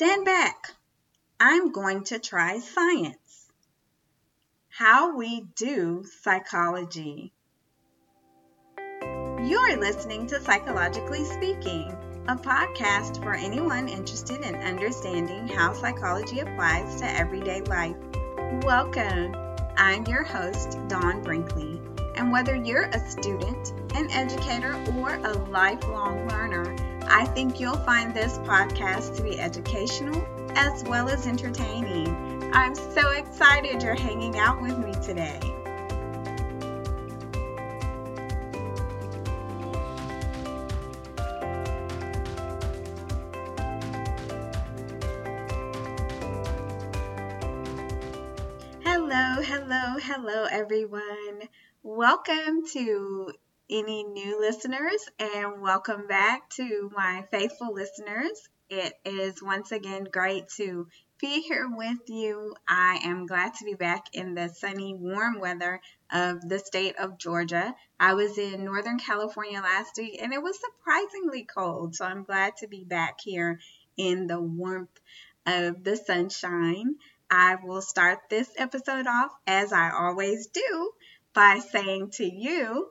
[0.00, 0.76] Stand back.
[1.40, 3.48] I'm going to try science.
[4.68, 7.32] How we do psychology.
[8.78, 11.90] You're listening to Psychologically Speaking,
[12.28, 17.96] a podcast for anyone interested in understanding how psychology applies to everyday life.
[18.62, 19.34] Welcome.
[19.76, 21.80] I'm your host, Dawn Brinkley,
[22.14, 26.76] and whether you're a student, an educator, or a lifelong learner,
[27.10, 32.52] I think you'll find this podcast to be educational as well as entertaining.
[32.52, 35.40] I'm so excited you're hanging out with me today.
[48.84, 51.48] Hello, hello, hello, everyone.
[51.82, 53.32] Welcome to
[53.70, 58.48] any new listeners and welcome back to my faithful listeners.
[58.70, 60.88] It is once again great to
[61.20, 62.54] be here with you.
[62.66, 67.18] I am glad to be back in the sunny, warm weather of the state of
[67.18, 67.74] Georgia.
[68.00, 72.56] I was in Northern California last week and it was surprisingly cold, so I'm glad
[72.58, 73.60] to be back here
[73.98, 74.98] in the warmth
[75.44, 76.94] of the sunshine.
[77.30, 80.90] I will start this episode off as I always do
[81.34, 82.88] by saying to you,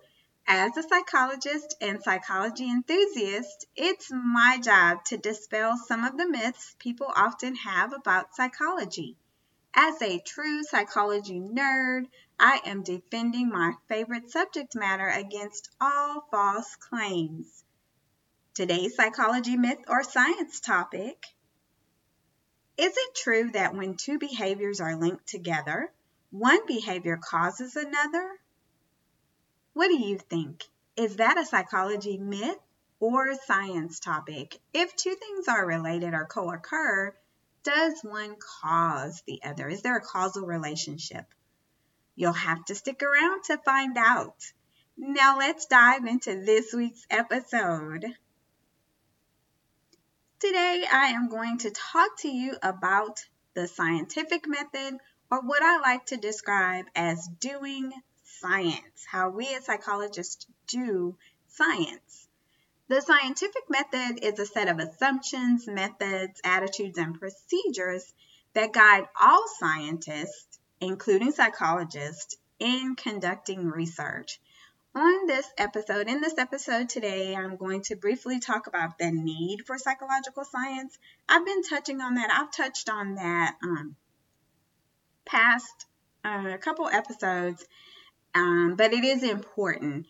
[0.50, 6.74] as a psychologist and psychology enthusiast, it's my job to dispel some of the myths
[6.80, 9.18] people often have about psychology.
[9.74, 12.06] As a true psychology nerd,
[12.40, 17.66] I am defending my favorite subject matter against all false claims.
[18.54, 21.26] Today's psychology myth or science topic
[22.78, 25.92] Is it true that when two behaviors are linked together,
[26.32, 28.40] one behavior causes another?
[29.78, 30.64] What do you think?
[30.96, 32.58] Is that a psychology myth
[33.00, 34.60] or science topic?
[34.74, 37.16] If two things are related or co occur,
[37.62, 39.70] does one cause the other?
[39.70, 41.26] Is there a causal relationship?
[42.16, 44.52] You'll have to stick around to find out.
[44.98, 48.04] Now let's dive into this week's episode.
[50.40, 53.20] Today I am going to talk to you about
[53.54, 54.98] the scientific method,
[55.30, 57.94] or what I like to describe as doing
[58.40, 61.18] science, how we as psychologists do
[61.48, 62.28] science.
[62.88, 68.14] The scientific method is a set of assumptions, methods, attitudes, and procedures
[68.54, 74.40] that guide all scientists, including psychologists, in conducting research.
[74.96, 79.66] On this episode, in this episode today, I'm going to briefly talk about the need
[79.68, 80.98] for psychological science.
[81.30, 82.32] I've been touching on that.
[82.32, 83.96] I've touched on that um,
[85.26, 85.86] past
[86.26, 87.64] uh, a couple episodes
[88.38, 90.06] um, but it is important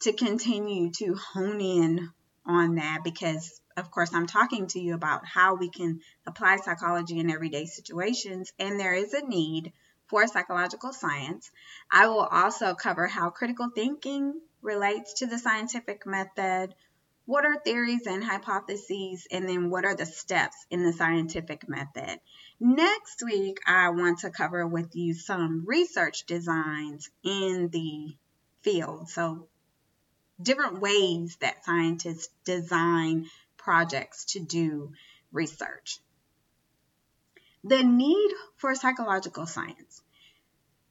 [0.00, 2.10] to continue to hone in
[2.46, 7.18] on that because, of course, I'm talking to you about how we can apply psychology
[7.18, 9.72] in everyday situations, and there is a need
[10.06, 11.50] for psychological science.
[11.90, 16.74] I will also cover how critical thinking relates to the scientific method,
[17.24, 22.20] what are theories and hypotheses, and then what are the steps in the scientific method.
[22.58, 28.16] Next week, I want to cover with you some research designs in the
[28.62, 29.10] field.
[29.10, 29.48] So,
[30.40, 33.28] different ways that scientists design
[33.58, 34.92] projects to do
[35.32, 36.00] research.
[37.62, 40.00] The need for psychological science.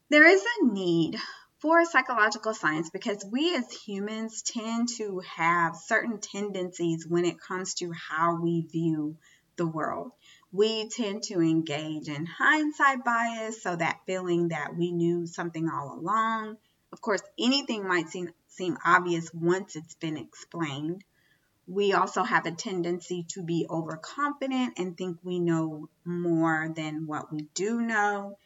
[0.10, 1.18] There is a need
[1.58, 7.74] for psychological science because we as humans tend to have certain tendencies when it comes
[7.76, 9.18] to how we view
[9.56, 10.12] the world.
[10.56, 16.00] We tend to engage in hindsight bias, so that feeling that we knew something all
[16.00, 16.56] along.
[16.94, 21.04] Of course, anything might seem, seem obvious once it's been explained.
[21.68, 27.34] We also have a tendency to be overconfident and think we know more than what
[27.34, 28.38] we do know.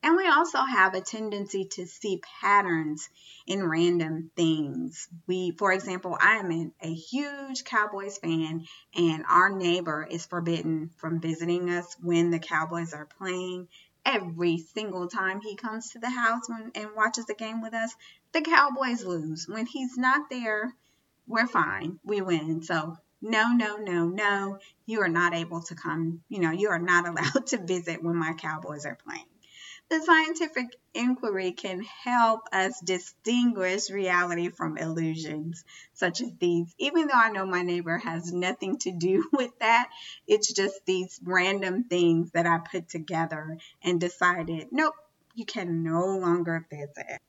[0.00, 3.08] And we also have a tendency to see patterns
[3.46, 5.08] in random things.
[5.26, 11.20] We, for example, I am a huge Cowboys fan, and our neighbor is forbidden from
[11.20, 13.68] visiting us when the Cowboys are playing.
[14.04, 17.94] Every single time he comes to the house when, and watches the game with us,
[18.32, 19.48] the Cowboys lose.
[19.48, 20.74] When he's not there,
[21.26, 21.98] we're fine.
[22.04, 22.62] We win.
[22.62, 26.22] So no, no, no, no, you are not able to come.
[26.28, 29.24] You know, you are not allowed to visit when my Cowboys are playing.
[29.90, 35.64] The scientific inquiry can help us distinguish reality from illusions
[35.94, 36.74] such as these.
[36.76, 39.88] Even though I know my neighbor has nothing to do with that,
[40.26, 44.94] it's just these random things that I put together and decided, nope,
[45.34, 47.20] you can no longer visit.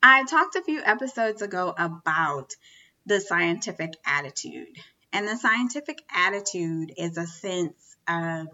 [0.00, 2.54] I talked a few episodes ago about
[3.04, 4.78] the scientific attitude.
[5.12, 8.46] And the scientific attitude is a sense of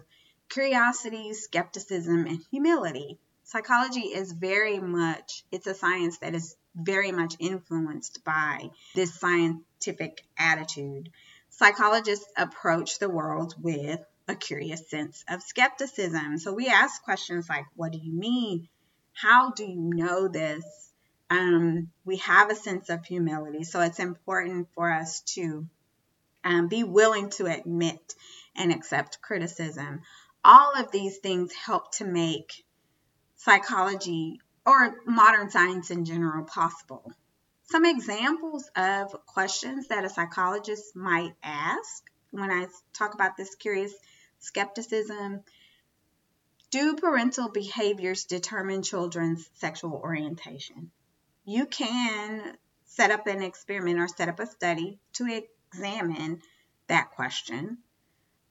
[0.49, 3.19] curiosity, skepticism, and humility.
[3.45, 10.23] Psychology is very much, it's a science that is very much influenced by this scientific
[10.37, 11.09] attitude.
[11.49, 16.37] Psychologists approach the world with a curious sense of skepticism.
[16.37, 18.69] So we ask questions like, What do you mean?
[19.13, 20.63] How do you know this?
[21.29, 23.63] Um, we have a sense of humility.
[23.63, 25.67] So it's important for us to
[26.43, 28.15] um, be willing to admit
[28.55, 30.01] and accept criticism.
[30.43, 32.62] All of these things help to make
[33.43, 37.11] psychology or modern science in general possible.
[37.63, 43.93] Some examples of questions that a psychologist might ask when I talk about this curious
[44.39, 45.43] skepticism
[46.71, 50.89] do parental behaviors determine children's sexual orientation?
[51.45, 56.41] You can set up an experiment or set up a study to examine
[56.87, 57.77] that question.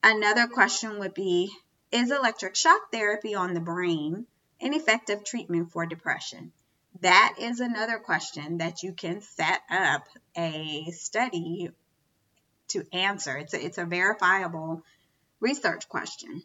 [0.01, 1.51] Another question would be
[1.91, 4.25] Is electric shock therapy on the brain
[4.63, 6.51] an effective treatment for depression?
[7.01, 10.05] That is another question that you can set up
[10.37, 11.69] a study
[12.69, 13.37] to answer.
[13.37, 14.83] It's a, it's a verifiable
[15.39, 16.43] research question.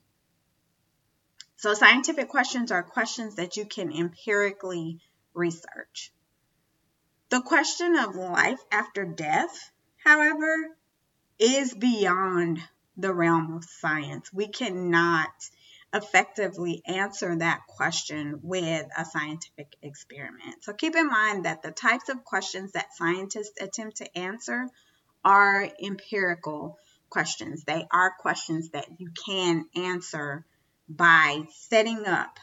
[1.57, 5.01] So, scientific questions are questions that you can empirically
[5.35, 6.13] research.
[7.31, 9.71] The question of life after death,
[10.05, 10.55] however,
[11.39, 12.61] is beyond
[12.97, 14.33] the realm of science.
[14.33, 15.31] We cannot
[15.93, 20.63] effectively answer that question with a scientific experiment.
[20.63, 24.69] So keep in mind that the types of questions that scientists attempt to answer
[25.25, 27.65] are empirical questions.
[27.65, 30.45] They are questions that you can answer
[30.89, 32.39] by setting up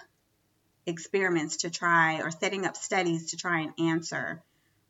[0.86, 4.44] experiments to try or setting up studies to try and answer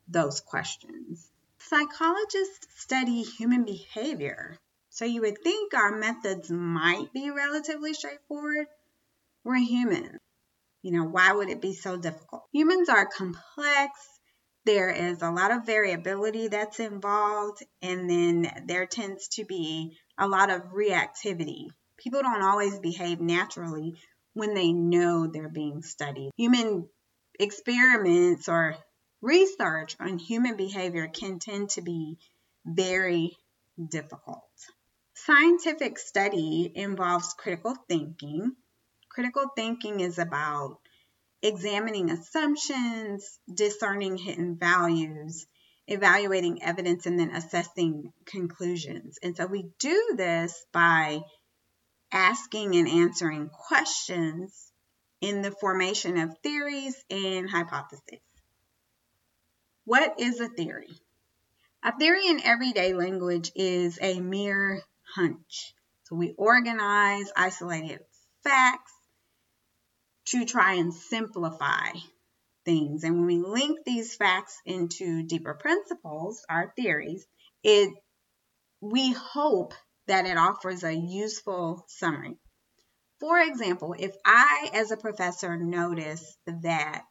[0.08, 1.30] those questions.
[1.58, 4.58] Psychologists study human behavior
[4.96, 8.66] so you would think our methods might be relatively straightforward.
[9.44, 10.18] We're human.
[10.80, 12.44] You know, why would it be so difficult?
[12.52, 13.90] Humans are complex.
[14.64, 20.26] There is a lot of variability that's involved, and then there tends to be a
[20.26, 21.66] lot of reactivity.
[21.98, 24.00] People don't always behave naturally
[24.32, 26.30] when they know they're being studied.
[26.38, 26.88] Human
[27.38, 28.76] experiments or
[29.20, 32.16] research on human behavior can tend to be
[32.64, 33.36] very
[33.90, 34.45] difficult.
[35.26, 38.54] Scientific study involves critical thinking.
[39.08, 40.78] Critical thinking is about
[41.42, 45.48] examining assumptions, discerning hidden values,
[45.88, 49.18] evaluating evidence, and then assessing conclusions.
[49.20, 51.22] And so we do this by
[52.12, 54.70] asking and answering questions
[55.20, 58.20] in the formation of theories and hypotheses.
[59.86, 61.00] What is a theory?
[61.82, 64.82] A theory in everyday language is a mere
[65.16, 65.74] hunch.
[66.04, 68.00] So we organize isolated
[68.44, 68.92] facts
[70.26, 71.90] to try and simplify
[72.64, 73.04] things.
[73.04, 77.26] And when we link these facts into deeper principles, our theories,
[77.62, 77.92] it
[78.80, 79.72] we hope
[80.06, 82.36] that it offers a useful summary.
[83.18, 87.06] For example, if I as a professor notice that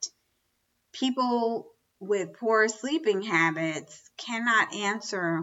[0.93, 5.41] people with poor sleeping habits cannot answer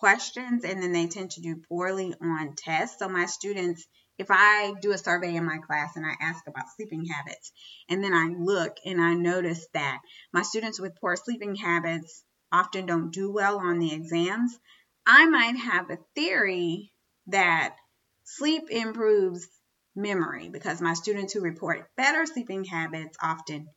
[0.00, 2.98] questions and then they tend to do poorly on tests.
[2.98, 3.86] So my students,
[4.18, 7.52] if I do a survey in my class and I ask about sleeping habits,
[7.88, 10.00] and then I look and I notice that
[10.32, 14.58] my students with poor sleeping habits often don't do well on the exams,
[15.06, 16.92] I might have a theory
[17.28, 17.76] that
[18.24, 19.46] sleep improves
[19.94, 23.68] memory because my students who report better sleeping habits often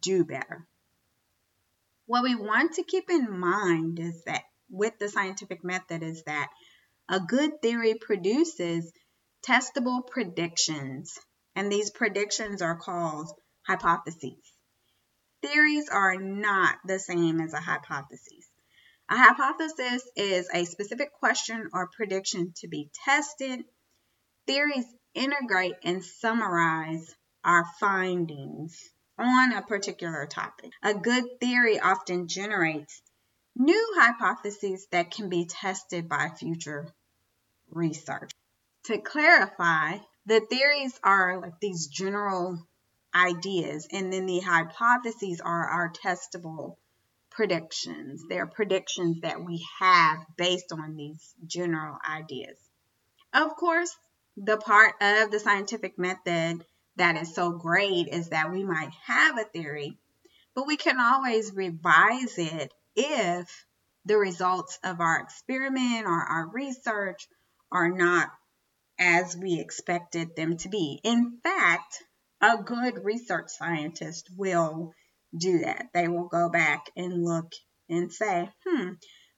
[0.00, 0.66] do better.
[2.06, 6.50] What we want to keep in mind is that with the scientific method is that
[7.08, 8.92] a good theory produces
[9.46, 11.18] testable predictions,
[11.54, 13.30] and these predictions are called
[13.66, 14.52] hypotheses.
[15.42, 18.48] Theories are not the same as a hypothesis.
[19.10, 23.60] A hypothesis is a specific question or prediction to be tested.
[24.46, 28.78] Theories integrate and summarize our findings
[29.18, 30.72] on a particular topic.
[30.82, 33.02] A good theory often generates
[33.56, 36.88] new hypotheses that can be tested by future
[37.70, 38.30] research.
[38.84, 42.58] To clarify, the theories are like these general
[43.14, 46.76] ideas, and then the hypotheses are our testable
[47.30, 48.24] predictions.
[48.28, 52.58] They're predictions that we have based on these general ideas.
[53.32, 53.96] Of course,
[54.36, 56.64] the part of the scientific method
[56.96, 59.98] that is so great is that we might have a theory,
[60.54, 63.66] but we can always revise it if
[64.04, 67.26] the results of our experiment or our research
[67.72, 68.30] are not
[68.98, 71.00] as we expected them to be.
[71.02, 72.02] In fact,
[72.40, 74.92] a good research scientist will
[75.36, 75.88] do that.
[75.94, 77.50] They will go back and look
[77.88, 78.90] and say, hmm,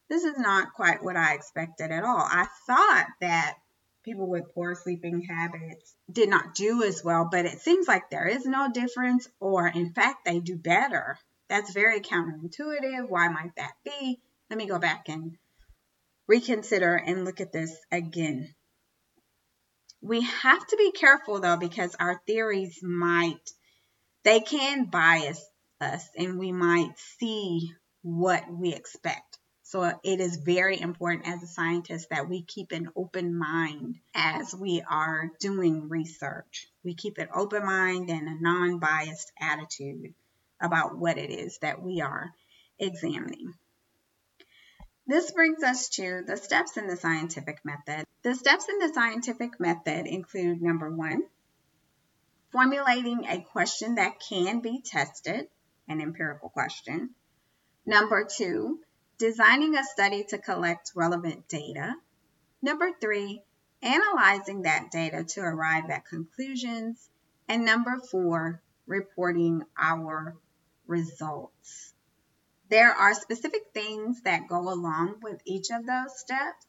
[0.08, 2.18] this is not quite what I expected at all.
[2.18, 3.56] I thought that
[4.04, 8.26] people with poor sleeping habits did not do as well, but it seems like there
[8.26, 11.18] is no difference, or in fact, they do better.
[11.48, 13.08] That's very counterintuitive.
[13.08, 14.20] Why might that be?
[14.50, 15.38] Let me go back and
[16.26, 18.54] reconsider and look at this again.
[20.00, 23.50] We have to be careful though, because our theories might,
[24.24, 25.44] they can bias
[25.80, 27.72] us and we might see
[28.02, 29.38] what we expect.
[29.62, 34.54] So it is very important as a scientist that we keep an open mind as
[34.54, 36.68] we are doing research.
[36.84, 40.14] We keep an open mind and a non biased attitude
[40.60, 42.30] about what it is that we are
[42.78, 43.52] examining.
[45.06, 48.04] This brings us to the steps in the scientific method.
[48.22, 51.22] The steps in the scientific method include number one,
[52.50, 55.46] formulating a question that can be tested,
[55.88, 57.10] an empirical question.
[57.84, 58.80] Number two,
[59.18, 61.94] designing a study to collect relevant data.
[62.60, 63.42] Number three,
[63.82, 67.08] analyzing that data to arrive at conclusions.
[67.48, 70.36] And number four, reporting our
[70.86, 71.92] results.
[72.68, 76.66] There are specific things that go along with each of those steps.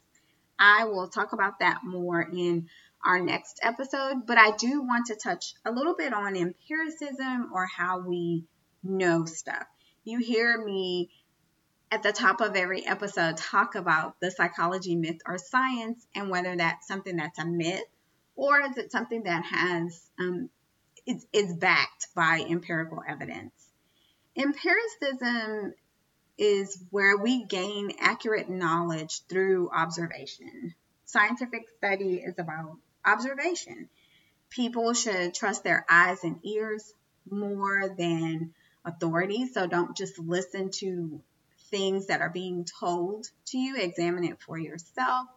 [0.59, 2.67] I will talk about that more in
[3.03, 7.65] our next episode, but I do want to touch a little bit on empiricism or
[7.65, 8.45] how we
[8.83, 9.65] know stuff.
[10.03, 11.09] You hear me
[11.91, 16.55] at the top of every episode talk about the psychology myth or science and whether
[16.55, 17.86] that's something that's a myth
[18.36, 20.50] or is it something that has um,
[21.07, 23.66] is, is backed by empirical evidence.
[24.38, 25.74] Empiricism
[26.38, 30.75] is where we gain accurate knowledge through observation.
[31.06, 33.89] Scientific study is about observation.
[34.51, 36.94] People should trust their eyes and ears
[37.27, 38.53] more than
[38.86, 41.20] authority, so don't just listen to
[41.72, 45.27] things that are being told to you, examine it for yourself.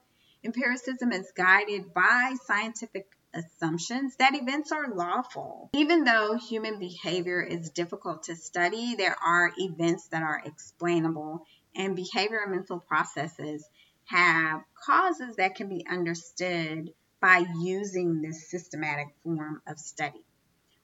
[0.44, 5.70] Empiricism is guided by scientific assumptions that events are lawful.
[5.74, 11.96] Even though human behavior is difficult to study, there are events that are explainable, and
[11.96, 13.68] behavioral mental processes
[14.06, 20.22] have causes that can be understood by using this systematic form of study.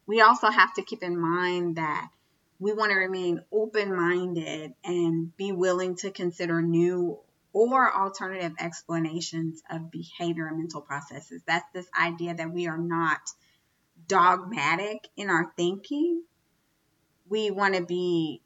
[0.07, 2.09] We also have to keep in mind that
[2.59, 7.19] we want to remain open minded and be willing to consider new
[7.57, 11.41] or alternative explanations of behavior and mental processes.
[11.47, 13.21] That's this idea that we are not
[14.07, 16.23] dogmatic in our thinking.
[17.31, 18.43] We want to be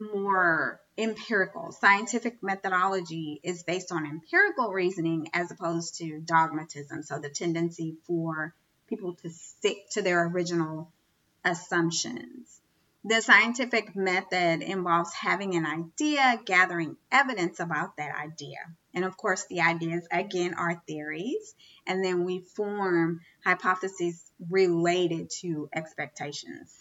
[0.00, 1.70] more empirical.
[1.70, 7.04] Scientific methodology is based on empirical reasoning as opposed to dogmatism.
[7.04, 8.54] So the tendency for
[8.88, 10.90] people to stick to their original
[11.44, 12.60] assumptions.
[13.04, 18.58] The scientific method involves having an idea, gathering evidence about that idea.
[18.92, 21.54] And of course, the ideas, again, are theories.
[21.86, 26.76] And then we form hypotheses related to expectations.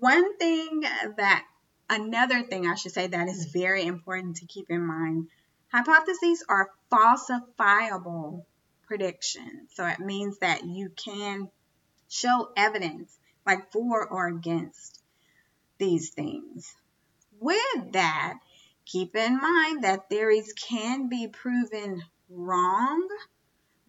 [0.00, 1.46] One thing that,
[1.88, 5.28] another thing I should say that is very important to keep in mind
[5.72, 8.44] hypotheses are falsifiable
[8.86, 9.70] predictions.
[9.72, 11.48] So it means that you can
[12.08, 15.01] show evidence like for or against
[15.82, 16.76] these things.
[17.40, 18.34] With that,
[18.86, 23.08] keep in mind that theories can be proven wrong,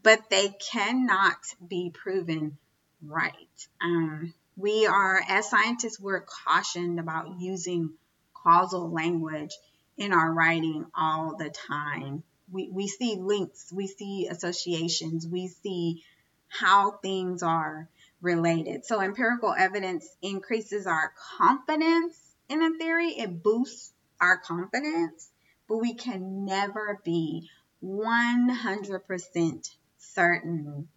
[0.01, 2.57] but they cannot be proven
[3.05, 3.67] right.
[3.79, 7.91] Um, we are, as scientists, we're cautioned about using
[8.33, 9.55] causal language
[9.95, 12.23] in our writing all the time.
[12.51, 16.03] We, we see links, we see associations, we see
[16.47, 17.87] how things are
[18.23, 18.85] related.
[18.85, 22.17] So empirical evidence increases our confidence
[22.49, 25.31] in a theory, it boosts our confidence,
[25.67, 27.49] but we can never be
[27.83, 30.87] 100% certain.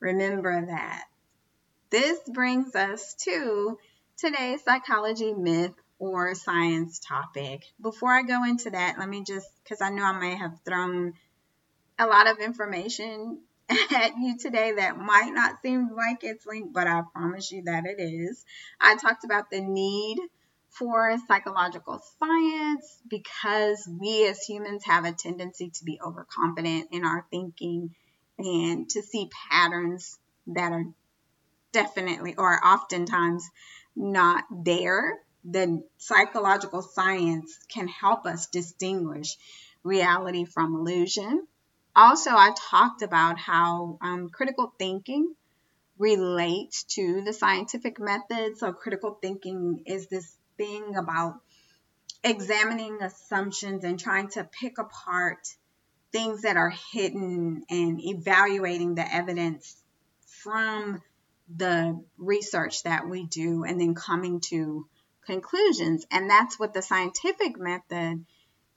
[0.00, 1.04] Remember that.
[1.90, 3.78] This brings us to
[4.18, 7.64] today's psychology myth or science topic.
[7.80, 11.14] Before I go into that, let me just, because I know I may have thrown
[11.98, 13.40] a lot of information
[13.94, 17.84] at you today that might not seem like it's linked, but I promise you that
[17.84, 18.44] it is.
[18.80, 20.18] I talked about the need
[20.70, 27.26] for psychological science because we as humans have a tendency to be overconfident in our
[27.30, 27.94] thinking
[28.38, 30.84] and to see patterns that are
[31.72, 33.48] definitely or oftentimes
[33.94, 35.18] not there.
[35.44, 39.36] The psychological science can help us distinguish
[39.82, 41.46] reality from illusion
[42.00, 45.34] Also, I talked about how um, critical thinking
[45.98, 48.56] relates to the scientific method.
[48.56, 51.40] So, critical thinking is this thing about
[52.22, 55.40] examining assumptions and trying to pick apart
[56.12, 59.82] things that are hidden and evaluating the evidence
[60.24, 61.02] from
[61.52, 64.86] the research that we do and then coming to
[65.26, 66.06] conclusions.
[66.12, 68.24] And that's what the scientific method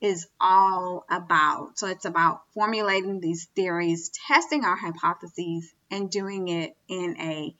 [0.01, 1.77] is all about.
[1.77, 7.55] So it's about formulating these theories, testing our hypotheses, and doing it in a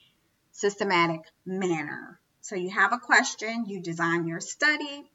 [0.51, 2.19] systematic manner.
[2.41, 5.05] So you have a question, you design your study,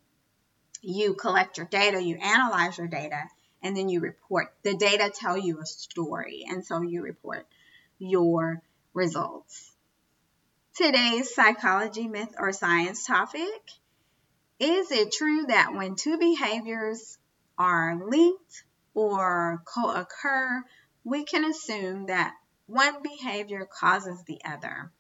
[0.81, 3.25] you collect your data, you analyze your data,
[3.63, 4.55] and then you report.
[4.63, 7.47] The data tell you a story, and so you report
[7.99, 8.63] your
[8.95, 9.73] results.
[10.75, 13.71] Today's psychology myth or science topic
[14.59, 17.19] is it true that when two behaviors
[17.59, 20.65] are linked or co occur,
[21.05, 22.35] we can assume that
[22.67, 24.91] one behavior causes the other?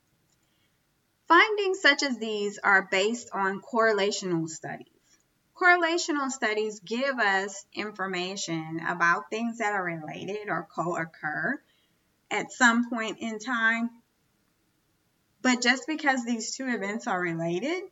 [1.26, 4.86] Findings such as these are based on correlational studies.
[5.60, 11.58] Correlational studies give us information about things that are related or co occur
[12.30, 13.90] at some point in time.
[15.40, 17.82] But just because these two events are related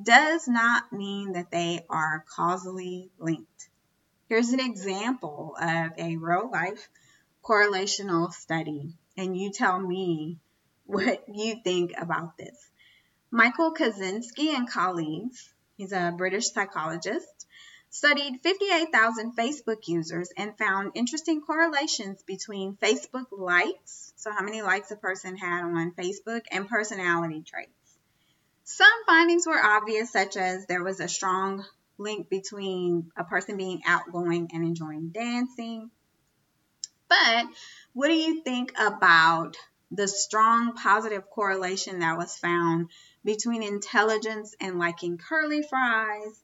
[0.00, 3.68] does not mean that they are causally linked.
[4.28, 6.88] Here's an example of a real life
[7.44, 10.38] correlational study, and you tell me
[10.84, 12.56] what you think about this.
[13.30, 17.46] Michael Kosinski and colleagues, he's a British psychologist,
[17.90, 24.90] studied 58,000 Facebook users and found interesting correlations between Facebook likes, so how many likes
[24.90, 27.70] a person had on Facebook, and personality traits.
[28.68, 31.64] Some findings were obvious, such as there was a strong
[31.98, 35.88] link between a person being outgoing and enjoying dancing.
[37.08, 37.46] But
[37.92, 39.56] what do you think about
[39.92, 42.90] the strong positive correlation that was found
[43.24, 46.42] between intelligence and liking curly fries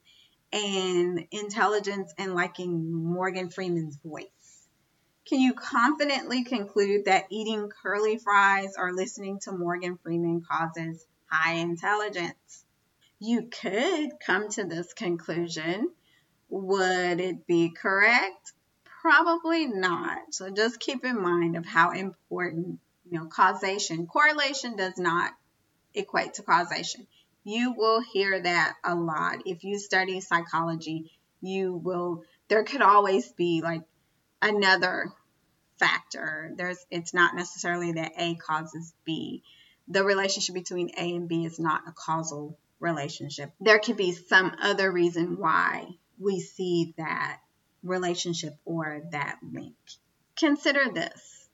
[0.52, 4.68] and intelligence and liking Morgan Freeman's voice?
[5.24, 11.54] Can you confidently conclude that eating curly fries or listening to Morgan Freeman causes high
[11.54, 12.64] intelligence.
[13.18, 15.90] You could come to this conclusion.
[16.50, 18.52] Would it be correct?
[19.00, 20.18] Probably not.
[20.32, 22.78] So just keep in mind of how important,
[23.10, 25.32] you know, causation, correlation does not
[25.94, 27.06] equate to causation.
[27.44, 29.42] You will hear that a lot.
[29.46, 33.82] If you study psychology, you will there could always be like
[34.40, 35.10] another
[35.78, 36.52] factor.
[36.54, 39.42] There's it's not necessarily that A causes B
[39.88, 43.52] the relationship between A and B is not a causal relationship.
[43.60, 45.86] There could be some other reason why
[46.18, 47.40] we see that
[47.82, 49.76] relationship or that link.
[50.36, 51.48] Consider this.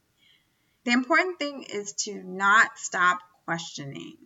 [0.85, 4.17] The important thing is to not stop questioning.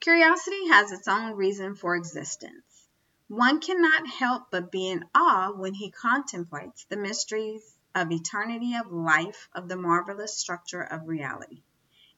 [0.00, 2.88] Curiosity has its own reason for existence.
[3.28, 7.62] One cannot help but be in awe when he contemplates the mysteries
[7.94, 11.62] of eternity of life, of the marvelous structure of reality.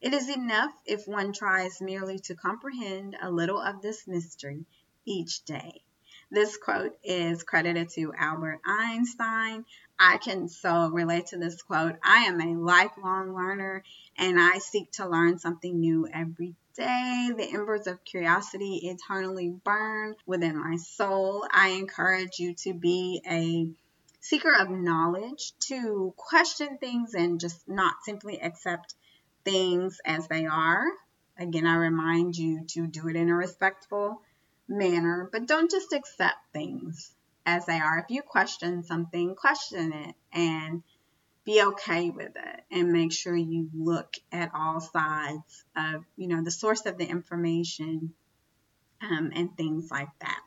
[0.01, 4.65] It is enough if one tries merely to comprehend a little of this mystery
[5.05, 5.81] each day.
[6.29, 9.65] This quote is credited to Albert Einstein.
[9.97, 11.95] I can so relate to this quote.
[12.03, 13.83] I am a lifelong learner
[14.17, 17.31] and I seek to learn something new every day.
[17.35, 21.47] The embers of curiosity eternally burn within my soul.
[21.49, 23.69] I encourage you to be a
[24.19, 28.95] seeker of knowledge, to question things and just not simply accept
[29.45, 30.85] things as they are.
[31.37, 34.21] Again, I remind you to do it in a respectful
[34.67, 37.13] manner, but don't just accept things
[37.45, 37.99] as they are.
[37.99, 40.83] If you question something, question it and
[41.45, 46.43] be okay with it and make sure you look at all sides of, you know,
[46.43, 48.13] the source of the information
[49.01, 50.39] um, and things like that.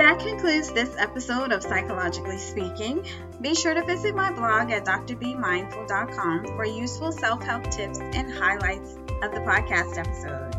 [0.00, 3.04] That concludes this episode of Psychologically Speaking.
[3.42, 8.94] Be sure to visit my blog at drbmindful.com for useful self help tips and highlights
[9.22, 10.54] of the podcast episode.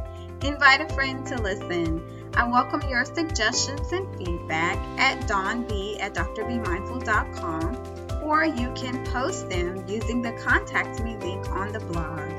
[0.46, 2.30] Invite a friend to listen.
[2.36, 9.84] I welcome your suggestions and feedback at dawnb at drbmindful.com or you can post them
[9.88, 12.32] using the contact me link on the blog.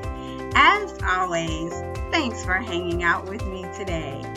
[0.55, 1.73] As always,
[2.11, 4.32] thanks for hanging out with me today.